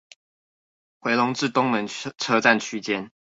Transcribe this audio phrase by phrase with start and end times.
[0.99, 3.11] 迴龍至東門車站區間